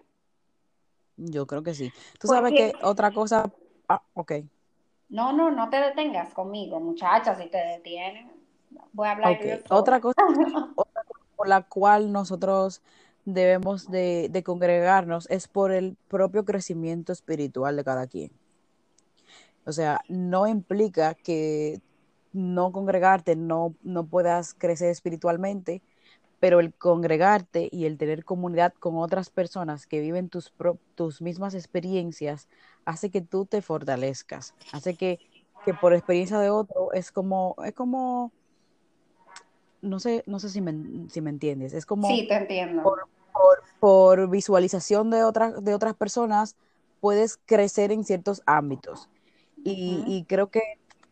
Yo 1.17 1.47
creo 1.47 1.63
que 1.63 1.75
sí. 1.75 1.93
Tú 2.19 2.29
sabes 2.29 2.53
que 2.53 2.73
otra 2.83 3.13
cosa. 3.13 3.51
Ah, 3.89 4.03
ok. 4.15 4.33
No, 5.13 5.31
no, 5.35 5.51
no 5.51 5.69
te 5.69 5.77
detengas 5.77 6.33
conmigo, 6.33 6.81
muchacha, 6.81 7.35
si 7.35 7.47
te 7.49 7.59
detienes. 7.59 8.33
Voy 8.95 9.07
a 9.07 9.11
hablar 9.13 9.37
okay. 9.37 9.63
Otra 9.69 10.01
cosa, 10.01 10.23
otra 10.75 11.05
cosa 11.05 11.21
por 11.37 11.49
la 11.49 11.63
cual 11.63 12.13
nosotros 12.13 12.81
debemos 13.27 13.91
de, 13.91 14.29
de 14.31 14.43
congregarnos 14.43 15.29
es 15.31 15.49
por 15.49 15.71
el 15.71 15.99
propio 16.09 16.47
crecimiento 16.47 17.13
espiritual 17.13 17.77
de 17.77 17.85
cada 17.85 18.07
quien. 18.07 18.33
O 19.67 19.73
sea, 19.73 20.01
no 20.09 20.49
implica 20.49 21.15
que 21.15 21.83
no 22.33 22.73
congregarte 22.73 23.37
no, 23.37 23.75
no 23.83 24.07
puedas 24.07 24.55
crecer 24.55 24.89
espiritualmente, 24.89 25.83
pero 26.41 26.59
el 26.59 26.73
congregarte 26.73 27.69
y 27.71 27.85
el 27.85 27.99
tener 27.99 28.25
comunidad 28.25 28.73
con 28.73 28.97
otras 28.97 29.29
personas 29.29 29.87
que 29.87 30.01
viven 30.01 30.31
tus, 30.31 30.55
tus 30.95 31.21
mismas 31.21 31.55
experiencias 31.55 32.49
hace 32.85 33.11
que 33.11 33.21
tú 33.21 33.47
te 33.47 33.63
fortalezcas, 33.63 34.55
hace 34.73 34.95
que, 34.95 35.19
que 35.65 35.75
por 35.75 35.95
experiencia 35.95 36.39
de 36.39 36.51
otro 36.51 36.93
es 36.93 37.13
como, 37.13 37.57
es 37.65 37.75
como, 37.75 38.33
no 39.81 40.01
sé, 40.01 40.23
no 40.27 40.39
sé 40.39 40.49
si 40.49 40.61
me, 40.61 41.09
si 41.11 41.21
me 41.21 41.31
entiendes, 41.31 41.73
es 41.73 41.87
como... 41.87 42.09
Sí, 42.09 42.27
te 42.29 42.35
entiendo. 42.35 42.83
Por, 42.83 43.09
por, 43.81 44.31
visualización 44.31 45.11
de 45.11 45.25
otras, 45.25 45.65
de 45.65 45.75
otras 45.75 45.95
personas 45.95 46.57
puedes 47.01 47.39
crecer 47.47 47.91
en 47.91 48.05
ciertos 48.05 48.43
ámbitos. 48.47 49.09
Y, 49.65 50.25
creo 50.29 50.51
que, 50.51 50.61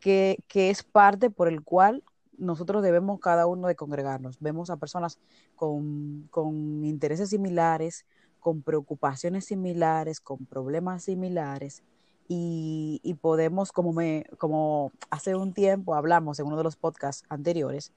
que, 0.01 0.39
es 0.71 0.83
parte 0.83 1.31
por 1.31 1.49
el 1.49 1.63
cual 1.63 2.03
nosotros 2.37 2.83
debemos 2.83 3.21
cada 3.21 3.47
uno 3.47 3.69
de 3.69 3.77
congregarnos. 3.77 4.39
Vemos 4.41 4.71
a 4.71 4.77
personas 4.77 5.19
con, 5.55 6.27
con 6.31 6.85
intereses 6.85 7.31
similares, 7.31 8.07
con 8.41 8.63
preocupaciones 8.63 9.45
similares, 9.47 10.21
con 10.21 10.45
problemas 10.47 11.05
similares. 11.05 11.83
Y, 12.29 13.01
y, 13.03 13.15
podemos, 13.15 13.73
como, 13.73 13.93
me, 13.93 14.25
como 14.39 14.93
hace 15.11 15.35
un 15.35 15.53
tiempo 15.53 15.95
hablamos 15.95 16.39
en 16.39 16.47
uno 16.47 16.57
de 16.57 16.63
los 16.63 16.77
podcasts 16.77 17.25
anteriores, 17.29 17.93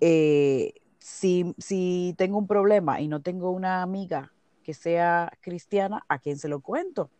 eh, 0.00 0.74
si, 0.98 1.54
si 1.58 2.14
tengo 2.16 2.38
un 2.38 2.46
problema 2.46 3.00
y 3.00 3.08
no 3.08 3.20
tengo 3.20 3.50
una 3.50 3.82
amiga 3.82 4.32
que 4.62 4.74
sea 4.74 5.32
cristiana, 5.40 6.04
¿a 6.08 6.18
quién 6.18 6.38
se 6.38 6.48
lo 6.48 6.60
cuento? 6.60 7.10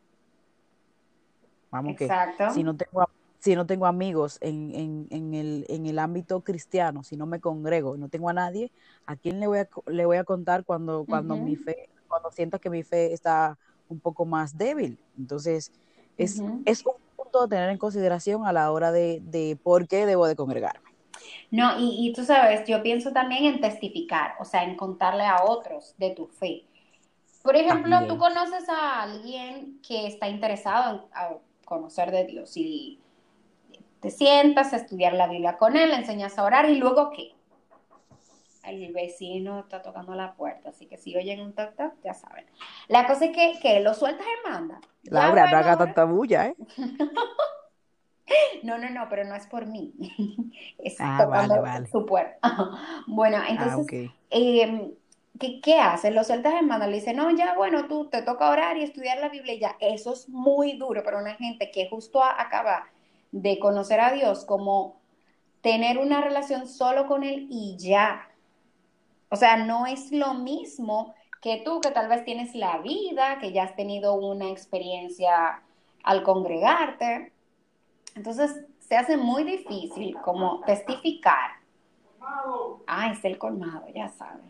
Vamos 1.71 2.00
Exacto. 2.00 2.47
que 2.49 2.54
si 2.54 2.62
no 2.62 2.76
tengo, 2.76 3.09
si 3.38 3.54
no 3.54 3.66
tengo 3.66 3.85
amigos 3.87 4.38
en, 4.40 4.75
en, 4.75 5.06
en, 5.11 5.35
el, 5.35 5.66
en 5.68 5.85
el 5.85 5.99
ámbito 5.99 6.40
cristiano, 6.40 7.02
si 7.02 7.16
no 7.16 7.26
me 7.26 7.40
congrego, 7.40 7.99
no 7.99 8.09
tengo 8.09 8.30
a 8.30 8.33
nadie, 8.33 8.73
¿a 9.04 9.16
quién 9.16 9.38
le 9.38 9.47
voy 9.47 9.59
a, 9.59 9.68
le 9.87 10.06
voy 10.06 10.16
a 10.16 10.25
contar 10.25 10.64
cuando, 10.64 11.04
cuando 11.04 11.37
mi 11.37 11.56
fe, 11.56 11.90
cuando 12.14 12.30
sienta 12.30 12.61
que 12.61 12.71
mi 12.71 12.85
fe 12.85 13.12
está 13.12 13.59
un 13.88 13.99
poco 13.99 14.25
más 14.25 14.56
débil? 14.56 15.00
Entonces, 15.18 15.73
es, 16.16 16.40
es 16.64 16.87
un 16.87 16.94
punto 17.16 17.42
a 17.42 17.49
tener 17.49 17.71
en 17.71 17.78
consideración 17.78 18.47
a 18.47 18.52
la 18.52 18.71
hora 18.71 18.92
de, 18.92 19.21
de 19.25 19.59
por 19.61 19.88
qué 19.88 20.06
debo 20.06 20.28
de 20.28 20.37
congregarme. 20.37 20.88
No, 21.50 21.76
y, 21.80 22.06
y, 22.06 22.12
tú 22.12 22.25
sabes, 22.25 22.68
yo 22.68 22.85
pienso 22.85 23.12
también 23.12 23.47
en 23.47 23.61
testificar, 23.61 24.35
o 24.38 24.44
sea, 24.44 24.62
en 24.62 24.76
contarle 24.76 25.25
a 25.25 25.42
otros 25.42 25.97
de 25.99 26.11
tu 26.11 26.28
fe. 26.28 26.64
Por 27.42 27.56
ejemplo, 27.56 28.06
tú 28.06 28.16
conoces 28.16 28.68
a 28.68 29.02
alguien 29.02 29.80
que 29.87 30.06
está 30.06 30.28
interesado 30.28 31.09
en, 31.16 31.38
conocer 31.64 32.12
de 32.12 32.26
Dios 32.26 32.56
y 32.56 33.00
te 34.00 34.11
sientas 34.11 34.73
a 34.73 34.76
estudiar 34.76 35.14
la 35.14 35.26
Biblia 35.26 35.59
con 35.59 35.76
él, 35.76 35.88
le 35.88 35.97
enseñas 35.97 36.38
a 36.38 36.44
orar 36.44 36.71
y 36.71 36.76
luego 36.76 37.11
qué? 37.11 37.33
El 38.66 38.92
vecino 38.92 39.61
está 39.61 39.83
tocando 39.83 40.14
la 40.14 40.35
puerta, 40.35 40.71
así 40.71 40.87
que 40.87 40.97
si 40.97 41.16
oyen 41.16 41.40
un 41.40 41.52
toc 41.52 41.76
toc, 41.76 41.92
ya 42.02 42.14
saben. 42.14 42.47
La 42.88 43.06
cosa 43.06 43.26
es 43.26 43.37
que, 43.37 43.59
que 43.61 43.80
lo 43.80 43.94
sueltas 43.94 44.26
y 44.26 44.49
manda. 44.49 44.80
Laura, 45.04 45.50
no 45.50 45.56
haga 45.59 45.76
tanta 45.76 46.04
bulla, 46.04 46.47
¿eh? 46.49 46.56
No, 48.62 48.78
no, 48.78 48.88
no, 48.88 49.06
pero 49.09 49.25
no 49.25 49.35
es 49.35 49.47
por 49.47 49.66
mí. 49.66 49.92
Es 50.78 50.97
ah, 50.99 51.18
tocando 51.23 51.62
su 51.90 52.06
puerta. 52.06 52.38
bueno, 53.06 53.38
ah, 53.40 53.47
entonces, 53.49 54.11
em, 54.30 54.92
¿qué, 55.38 55.61
¿qué, 55.61 55.78
hace? 55.78 56.11
Lo 56.11 56.25
sueltas 56.25 56.54
en 56.54 56.66
mano, 56.66 56.87
le 56.87 56.97
dice, 56.97 57.14
no, 57.14 57.30
ya, 57.30 57.54
bueno, 57.54 57.87
tú 57.87 58.09
te 58.09 58.23
toca 58.23 58.50
orar 58.50 58.76
y 58.76 58.83
estudiar 58.83 59.18
la 59.18 59.28
Biblia 59.28 59.54
ya. 59.54 59.76
Eso 59.80 60.12
es 60.12 60.28
muy 60.28 60.78
duro 60.78 61.02
para 61.02 61.18
una 61.18 61.35
gente 61.35 61.71
que 61.71 61.88
justo 61.88 62.23
acaba 62.23 62.88
de 63.33 63.59
conocer 63.59 64.00
a 64.00 64.12
Dios, 64.12 64.44
como 64.44 65.00
tener 65.61 65.99
una 65.99 66.21
relación 66.21 66.66
solo 66.66 67.06
con 67.06 67.25
Él 67.25 67.47
y 67.50 67.76
ya. 67.78 68.28
O 69.34 69.36
sea, 69.36 69.56
no 69.56 69.84
es 69.84 70.12
lo 70.12 70.34
mismo 70.34 71.12
que 71.42 71.62
tú, 71.64 71.80
que 71.80 71.90
tal 71.90 72.08
vez 72.08 72.24
tienes 72.24 72.54
la 72.54 72.78
vida, 72.78 73.40
que 73.40 73.50
ya 73.50 73.64
has 73.64 73.74
tenido 73.74 74.14
una 74.14 74.48
experiencia 74.48 75.60
al 76.04 76.22
congregarte. 76.22 77.32
Entonces, 78.14 78.64
se 78.78 78.96
hace 78.96 79.16
muy 79.16 79.42
difícil 79.42 80.16
como 80.22 80.60
testificar 80.60 81.50
Ah, 82.86 83.10
es 83.10 83.24
el 83.24 83.36
colmado, 83.36 83.86
ya 83.92 84.08
saben. 84.08 84.48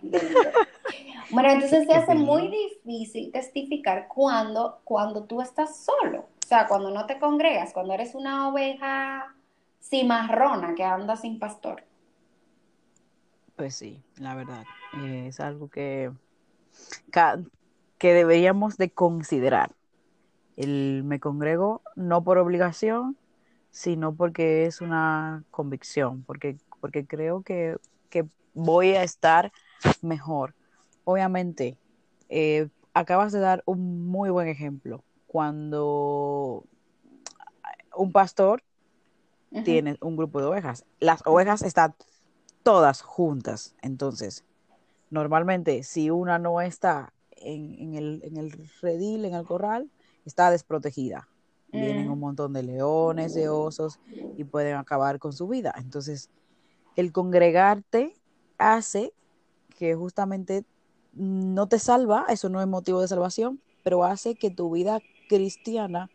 bueno, 1.31 1.49
entonces 1.49 1.87
se 1.87 1.95
hace 1.95 2.15
muy 2.15 2.49
difícil 2.49 3.33
testificar 3.33 4.07
cuando, 4.07 4.81
cuando 4.85 5.25
tú 5.25 5.41
estás 5.41 5.83
solo. 5.83 6.27
O 6.45 6.47
sea, 6.47 6.69
cuando 6.69 6.91
no 6.91 7.07
te 7.07 7.19
congregas, 7.19 7.73
cuando 7.73 7.95
eres 7.95 8.15
una 8.15 8.49
oveja 8.49 9.35
cimarrona 9.81 10.75
que 10.75 10.85
anda 10.85 11.17
sin 11.17 11.39
pastor. 11.39 11.83
Pues 13.57 13.75
sí, 13.77 14.03
la 14.19 14.35
verdad. 14.35 14.65
es 15.05 15.41
algo 15.41 15.69
que, 15.69 16.11
que 17.99 18.13
deberíamos 18.13 18.77
de 18.77 18.91
considerar. 18.91 19.73
El 20.57 21.03
me 21.05 21.21
congrego 21.21 21.83
no 21.97 22.23
por 22.23 22.39
obligación, 22.39 23.17
sino 23.71 24.15
porque 24.15 24.67
es 24.67 24.81
una 24.81 25.45
convicción, 25.51 26.23
porque 26.25 26.57
porque 26.85 27.07
creo 27.07 27.43
que, 27.43 27.79
voy 28.53 28.91
a 28.91 29.03
estar 29.03 29.51
mejor. 30.03 30.55
Obviamente, 31.05 31.79
eh, 32.29 32.69
acabas 32.93 33.33
de 33.33 33.41
dar 33.41 33.63
un 33.65 34.07
muy 34.07 34.29
buen 34.29 34.49
ejemplo. 34.49 35.03
Cuando 35.27 36.63
un 37.97 38.13
pastor 38.13 38.63
tiene 39.65 39.97
un 40.03 40.17
grupo 40.17 40.41
de 40.41 40.47
ovejas, 40.47 40.85
las 41.01 41.23
ovejas 41.27 41.63
están 41.63 41.95
todas 42.65 43.03
juntas. 43.03 43.77
Entonces, 43.83 44.45
normalmente, 45.11 45.85
si 45.85 46.11
una 46.11 46.41
no 46.41 46.61
está 46.61 47.13
en, 47.37 47.95
el, 47.95 48.23
en 48.25 48.37
el 48.37 48.51
redil, 48.83 49.25
en 49.25 49.35
el 49.35 49.45
corral, 49.45 49.89
está 50.25 50.51
desprotegida. 50.51 51.29
Vienen 51.71 52.09
mm. 52.09 52.13
un 52.13 52.21
montón 52.21 52.53
de 52.53 52.63
leones, 52.63 53.35
de 53.35 53.49
osos 53.49 54.01
y 54.37 54.45
pueden 54.45 54.77
acabar 54.77 55.19
con 55.21 55.33
su 55.33 55.47
vida. 55.47 55.73
Entonces, 55.77 56.31
el 56.97 57.13
congregarte 57.13 58.15
hace 58.59 59.13
que 59.77 59.95
justamente 59.95 60.65
no 61.13 61.69
te 61.69 61.79
salva, 61.79 62.27
eso 62.29 62.49
no 62.49 62.61
es 62.61 62.67
motivo 62.67 63.01
de 63.01 63.09
salvación, 63.09 63.61
pero 63.83 64.05
hace 64.05 64.35
que 64.35 64.51
tu 64.51 64.71
vida 64.71 65.01
cristiana 65.29 66.11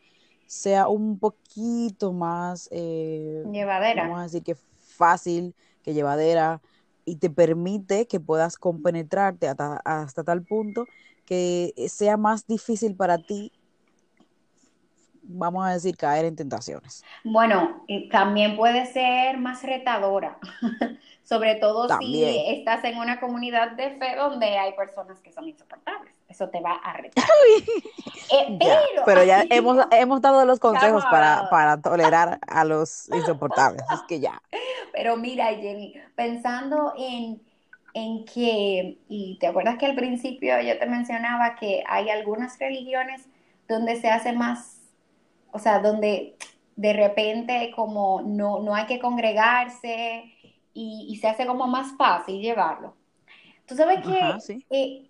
sea 0.46 0.88
un 0.88 1.20
poquito 1.20 2.12
más 2.12 2.68
eh, 2.72 3.44
llevadera. 3.51 4.03
Vamos 4.03 4.20
a 4.20 4.24
decir 4.24 4.44
que 4.44 4.56
fácil, 4.56 5.53
que 5.89 5.96
llevadera, 5.96 6.62
y 7.03 7.15
te 7.15 7.31
permite 7.31 8.05
que 8.05 8.19
puedas 8.19 8.58
compenetrarte 8.58 9.48
hasta, 9.48 9.81
hasta 9.84 10.24
tal 10.24 10.43
punto 10.43 10.86
que 11.25 11.74
sea 11.88 12.17
más 12.17 12.46
difícil 12.46 12.96
para 12.96 13.17
ti 13.17 13.51
vamos 15.29 15.65
a 15.65 15.74
decir, 15.74 15.96
caer 15.96 16.25
en 16.25 16.36
tentaciones. 16.36 17.03
Bueno, 17.24 17.86
también 18.12 18.55
puede 18.55 18.88
ser 18.88 19.38
más 19.38 19.63
retadora, 19.63 20.39
sobre 21.24 21.55
todo 21.55 21.88
si 22.00 22.25
estás 22.48 22.84
en 22.84 22.98
una 22.98 23.19
comunidad 23.19 23.72
de 23.74 23.91
fe 23.91 24.15
donde 24.15 24.58
hay 24.58 24.74
personas 24.74 25.19
que 25.19 25.31
son 25.31 25.48
insoportables. 25.48 26.18
Eso 26.29 26.48
te 26.50 26.62
va 26.62 26.74
a 26.74 26.93
retar. 26.93 27.25
Eh, 28.31 28.59
pero, 29.07 29.24
ya 29.24 29.43
hemos, 29.50 29.88
hemos 29.89 30.21
dado 30.21 30.45
los 30.45 30.59
consejos 30.59 31.03
para, 31.05 31.50
para, 31.50 31.81
tolerar 31.81 32.39
a 32.48 32.63
los 32.63 33.09
insoportables. 33.09 33.81
es 33.91 34.01
que 34.07 34.19
ya. 34.19 34.39
Pero 34.93 35.17
mira, 35.17 35.48
Jenny, 35.48 35.95
pensando 36.15 36.93
en, 36.95 37.41
en 37.95 38.25
que, 38.25 39.00
y 39.07 39.39
te 39.39 39.48
acuerdas 39.48 39.79
que 39.79 39.88
al 39.88 39.95
principio 39.95 40.62
yo 40.62 40.77
te 40.77 40.86
mencionaba 40.86 41.55
que 41.55 41.83
hay 41.88 42.12
algunas 42.12 42.59
religiones 42.59 43.27
donde 43.67 44.00
se 44.00 44.09
hace 44.12 44.31
más, 44.31 44.79
o 45.51 45.57
sea, 45.57 45.79
donde 45.79 46.36
de 46.75 46.93
repente 46.93 47.71
como 47.75 48.21
no, 48.21 48.59
no 48.59 48.75
hay 48.75 48.86
que 48.86 49.00
congregarse 49.00 50.31
y, 50.74 51.17
se 51.19 51.27
hace 51.27 51.45
como 51.45 51.67
más 51.67 51.98
fácil 51.98 52.39
llevarlo. 52.41 52.93
Tú 53.65 53.75
sabes 53.75 54.00
que 54.01 54.63
eh, 54.69 55.08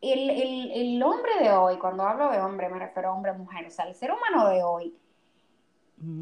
el, 0.00 1.02
hombre 1.02 1.32
de 1.40 1.52
hoy, 1.52 1.78
cuando 1.78 2.04
hablo 2.04 2.30
de 2.30 2.40
hombre 2.40 2.68
me 2.68 2.78
refiero 2.78 3.10
a 3.10 3.12
hombre, 3.12 3.32
mujer, 3.32 3.66
o 3.66 3.70
sea, 3.70 3.86
el 3.86 3.94
ser 3.94 4.12
humano 4.12 4.48
de 4.48 4.62
hoy, 4.62 4.94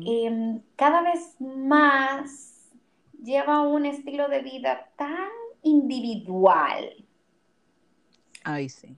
em, 0.05 0.61
cada 0.77 1.03
vez 1.03 1.41
más 1.41 2.73
lleva 3.23 3.63
un 3.63 3.87
estilo 3.87 4.29
de 4.29 4.41
vida 4.41 4.89
tan 4.97 5.29
individual 5.63 7.05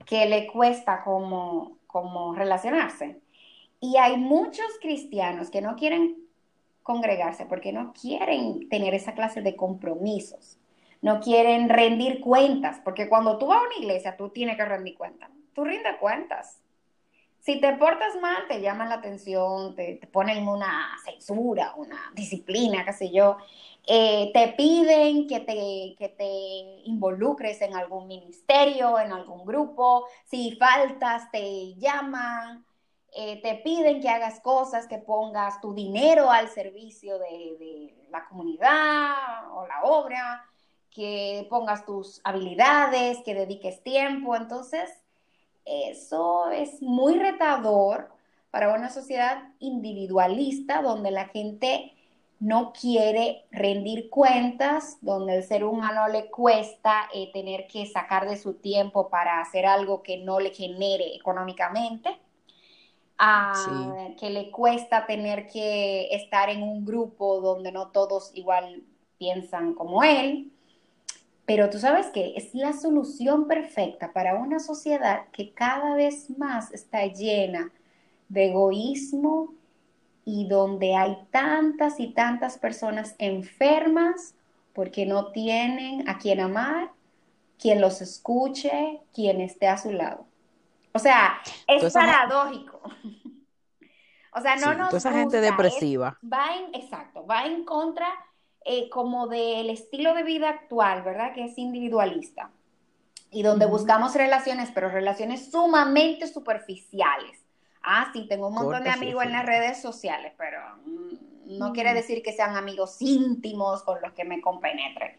que 0.05 0.25
le 0.27 0.47
cuesta 0.47 1.03
como, 1.03 1.77
como 1.85 2.33
relacionarse. 2.33 3.19
Y 3.79 3.97
hay 3.97 4.17
muchos 4.17 4.65
cristianos 4.79 5.49
que 5.49 5.61
no 5.61 5.75
quieren 5.75 6.17
congregarse 6.83 7.45
porque 7.45 7.73
no 7.73 7.93
quieren 7.93 8.69
tener 8.69 8.93
esa 8.93 9.13
clase 9.13 9.41
de 9.41 9.55
compromisos 9.55 10.60
no 11.01 11.19
quieren 11.19 11.67
rendir 11.67 12.21
cuentas, 12.21 12.79
porque 12.83 13.09
cuando 13.09 13.37
tú 13.37 13.47
vas 13.47 13.59
a 13.59 13.65
una 13.65 13.77
iglesia, 13.77 14.15
tú 14.17 14.29
tienes 14.29 14.55
que 14.55 14.65
rendir 14.65 14.95
cuentas. 14.95 15.29
Tú 15.53 15.63
rindes 15.63 15.97
cuentas. 15.97 16.59
Si 17.39 17.59
te 17.59 17.73
portas 17.73 18.15
mal, 18.21 18.47
te 18.47 18.61
llaman 18.61 18.89
la 18.89 18.95
atención, 18.95 19.75
te, 19.75 19.99
ponen 20.11 20.47
una 20.47 20.95
censura, 21.03 21.73
una 21.75 21.99
disciplina, 22.13 22.85
qué 22.85 22.93
sé 22.93 23.11
yo. 23.11 23.37
Eh, 23.87 24.29
te 24.31 24.49
piden 24.49 25.27
que 25.27 25.39
te, 25.39 25.95
que 25.97 26.09
te 26.09 26.83
involucres 26.87 27.61
en 27.61 27.75
algún 27.75 28.07
ministerio, 28.07 28.99
en 28.99 29.11
algún 29.11 29.43
grupo. 29.43 30.05
Si 30.25 30.55
faltas, 30.55 31.31
te 31.31 31.73
llaman. 31.75 32.63
Eh, 33.13 33.41
te 33.41 33.55
piden 33.55 34.01
que 34.01 34.07
hagas 34.07 34.39
cosas, 34.39 34.87
que 34.87 34.99
pongas 34.99 35.59
tu 35.61 35.73
dinero 35.73 36.29
al 36.29 36.47
servicio 36.47 37.17
de, 37.17 37.57
de 37.59 38.07
la 38.11 38.23
comunidad 38.25 39.51
o 39.51 39.67
la 39.67 39.81
obra 39.83 40.50
que 40.91 41.47
pongas 41.49 41.85
tus 41.85 42.21
habilidades, 42.23 43.19
que 43.23 43.33
dediques 43.33 43.81
tiempo. 43.81 44.35
Entonces, 44.35 44.89
eso 45.65 46.49
es 46.51 46.81
muy 46.81 47.17
retador 47.17 48.09
para 48.51 48.73
una 48.73 48.89
sociedad 48.89 49.43
individualista 49.59 50.81
donde 50.81 51.11
la 51.11 51.27
gente 51.27 51.93
no 52.41 52.73
quiere 52.73 53.45
rendir 53.51 54.09
cuentas, 54.09 54.97
donde 55.01 55.37
el 55.37 55.43
ser 55.43 55.63
humano 55.63 56.07
le 56.07 56.29
cuesta 56.31 57.07
eh, 57.13 57.31
tener 57.31 57.67
que 57.67 57.85
sacar 57.85 58.27
de 58.27 58.35
su 58.35 58.55
tiempo 58.55 59.09
para 59.09 59.39
hacer 59.39 59.67
algo 59.67 60.01
que 60.01 60.17
no 60.17 60.39
le 60.39 60.49
genere 60.49 61.15
económicamente, 61.15 62.09
ah, 63.19 64.09
que 64.19 64.31
le 64.31 64.49
cuesta 64.49 65.05
tener 65.05 65.47
que 65.47 66.07
estar 66.15 66.49
en 66.49 66.63
un 66.63 66.83
grupo 66.83 67.39
donde 67.41 67.71
no 67.71 67.89
todos 67.89 68.31
igual 68.33 68.83
piensan 69.19 69.75
como 69.75 70.01
él. 70.01 70.51
Pero 71.53 71.69
tú 71.69 71.79
sabes 71.79 72.07
que 72.11 72.33
es 72.37 72.55
la 72.55 72.71
solución 72.71 73.45
perfecta 73.45 74.13
para 74.13 74.35
una 74.35 74.57
sociedad 74.57 75.25
que 75.33 75.51
cada 75.53 75.95
vez 75.95 76.29
más 76.37 76.71
está 76.71 77.05
llena 77.07 77.69
de 78.29 78.45
egoísmo 78.45 79.53
y 80.23 80.47
donde 80.47 80.95
hay 80.95 81.17
tantas 81.29 81.99
y 81.99 82.13
tantas 82.13 82.57
personas 82.57 83.15
enfermas 83.17 84.33
porque 84.71 85.05
no 85.05 85.33
tienen 85.33 86.07
a 86.07 86.19
quien 86.19 86.39
amar, 86.39 86.91
quien 87.59 87.81
los 87.81 87.99
escuche, 88.01 89.01
quien 89.13 89.41
esté 89.41 89.67
a 89.67 89.77
su 89.77 89.91
lado. 89.91 90.25
O 90.93 90.99
sea, 90.99 91.41
es 91.67 91.91
paradójico. 91.91 92.79
o 94.33 94.39
sea, 94.39 94.55
no 94.55 94.73
nos 94.73 94.93
esa 94.93 95.11
gente 95.11 95.41
depresiva. 95.41 96.17
va 96.23 96.55
en, 96.55 96.73
exacto, 96.81 97.27
va 97.27 97.45
en 97.45 97.65
contra 97.65 98.07
eh, 98.65 98.89
como 98.89 99.27
del 99.27 99.69
estilo 99.69 100.13
de 100.13 100.23
vida 100.23 100.49
actual, 100.49 101.01
¿verdad? 101.01 101.33
Que 101.33 101.45
es 101.45 101.57
individualista. 101.57 102.51
Y 103.31 103.43
donde 103.43 103.65
buscamos 103.65 104.13
relaciones, 104.13 104.69
pero 104.73 104.89
relaciones 104.89 105.51
sumamente 105.51 106.27
superficiales. 106.27 107.39
Ah, 107.81 108.11
sí, 108.13 108.27
tengo 108.27 108.49
un 108.49 108.55
montón 108.55 108.83
de 108.83 108.89
amigos 108.89 109.25
en 109.25 109.31
las 109.31 109.45
redes 109.45 109.81
sociales, 109.81 110.33
pero 110.37 110.59
mm, 110.85 111.57
no 111.57 111.73
quiere 111.73 111.93
decir 111.93 112.21
que 112.21 112.33
sean 112.33 112.55
amigos 112.55 113.01
íntimos 113.01 113.83
con 113.83 114.01
los 114.01 114.11
que 114.13 114.25
me 114.25 114.41
compenetren. 114.41 115.17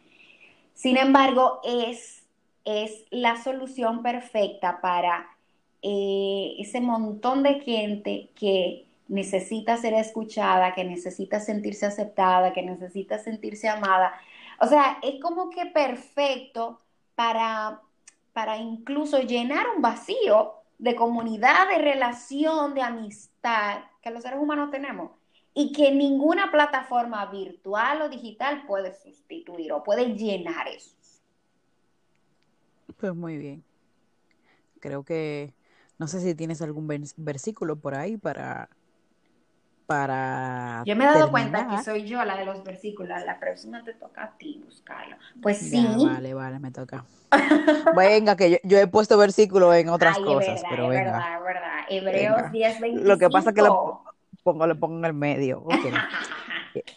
Sin 0.75 0.97
embargo, 0.97 1.61
es, 1.65 2.25
es 2.65 3.05
la 3.11 3.43
solución 3.43 4.03
perfecta 4.03 4.81
para 4.81 5.29
eh, 5.83 6.55
ese 6.59 6.81
montón 6.81 7.43
de 7.43 7.61
gente 7.61 8.31
que 8.37 8.87
necesita 9.13 9.77
ser 9.77 9.93
escuchada, 9.93 10.75
que 10.75 10.85
necesita 10.85 11.39
sentirse 11.39 11.85
aceptada, 11.85 12.55
que 12.55 12.63
necesita 12.63 13.19
sentirse 13.19 13.69
amada. 13.69 14.15
O 14.59 14.67
sea, 14.67 14.99
es 15.03 15.21
como 15.21 15.51
que 15.51 15.67
perfecto 15.67 16.81
para, 17.15 17.83
para 18.33 18.57
incluso 18.57 19.19
llenar 19.21 19.67
un 19.77 19.83
vacío 19.83 20.55
de 20.79 20.97
comunidad, 20.97 21.69
de 21.69 21.79
relación, 21.79 22.73
de 22.73 22.81
amistad 22.81 23.85
que 24.01 24.11
los 24.11 24.23
seres 24.23 24.41
humanos 24.41 24.71
tenemos 24.71 25.11
y 25.53 25.73
que 25.73 25.93
ninguna 25.93 26.51
plataforma 26.51 27.27
virtual 27.27 28.01
o 28.03 28.09
digital 28.09 28.65
puede 28.67 28.95
sustituir 28.95 29.73
o 29.73 29.85
puede 29.85 30.07
llenar 30.15 30.69
eso. 30.69 30.97
Pues 32.97 33.15
muy 33.15 33.37
bien. 33.37 33.63
Creo 34.81 35.05
que 35.05 35.53
no 35.99 36.09
sé 36.09 36.21
si 36.21 36.35
tienes 36.35 36.63
algún 36.63 36.89
versículo 37.17 37.77
por 37.77 37.95
ahí 37.95 38.17
para 38.17 38.71
para. 39.93 40.83
Yo 40.87 40.97
me 40.97 41.05
he 41.05 41.07
dado 41.07 41.31
cuenta 41.31 41.69
que 41.69 41.83
soy 41.83 42.05
yo 42.05 42.25
la 42.25 42.37
de 42.37 42.47
los 42.47 42.65
versículos. 42.65 43.21
La 43.27 43.39
próxima 43.39 43.85
te 43.85 43.93
toca 43.93 44.25
a 44.25 44.39
ti 44.39 44.63
buscarlo. 44.65 45.17
Pues 45.43 45.59
sí. 45.59 45.87
vale, 45.99 46.33
vale, 46.33 46.59
me 46.59 46.71
toca. 46.71 47.05
venga, 47.95 48.35
que 48.35 48.61
yo, 48.65 48.79
he 48.79 48.87
puesto 48.87 49.19
versículos 49.19 49.75
en 49.75 49.91
otras 49.91 50.19
cosas, 50.19 50.63
verdad, 50.63 50.69
pero 50.71 50.89
venga. 50.89 51.13
verdad, 51.13 51.35
es 51.91 52.05
verdad. 52.05 52.31
Hebreos 52.31 52.53
10, 52.53 52.81
25. 52.81 53.09
Lo 53.09 53.19
que 53.19 53.29
pasa 53.29 53.51
es 53.51 53.55
que 53.55 53.63
lo 53.63 54.03
pongo, 54.43 54.67
lo 54.67 54.79
pongo 54.79 54.99
en 54.99 55.05
el 55.05 55.15
medio. 55.15 55.67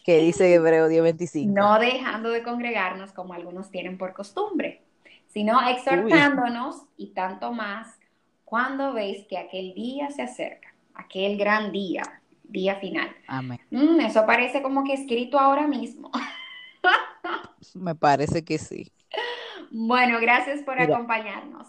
que, 0.06 0.18
dice 0.22 0.54
Hebreo 0.54 0.88
10, 0.88 1.04
25. 1.04 1.54
No 1.54 1.78
dejando 1.80 2.30
de 2.30 2.44
congregarnos 2.44 3.12
como 3.12 3.34
algunos 3.34 3.72
tienen 3.72 3.98
por 3.98 4.14
costumbre, 4.14 4.84
sino 5.28 5.60
exhortándonos 5.68 6.84
y 6.96 7.08
tanto 7.08 7.52
más 7.52 8.00
cuando 8.46 8.94
veis 8.94 9.26
que 9.28 9.38
aquel 9.38 9.74
día 9.74 10.10
se 10.12 10.22
acerca, 10.22 10.74
aquel 10.94 11.38
gran 11.38 11.74
día 11.74 12.22
día 12.56 12.76
final. 12.78 13.16
Amén. 13.28 13.60
Mm, 13.70 14.00
eso 14.00 14.26
parece 14.26 14.62
como 14.62 14.84
que 14.84 14.94
escrito 14.94 15.38
ahora 15.38 15.68
mismo. 15.68 16.12
Me 17.76 17.94
parece 17.94 18.44
que 18.44 18.58
sí. 18.58 18.92
Bueno, 19.72 20.20
gracias 20.20 20.62
por 20.64 20.80
acompañarnos. 20.80 21.68